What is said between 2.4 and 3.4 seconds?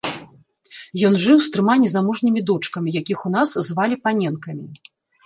дочкамі, якіх у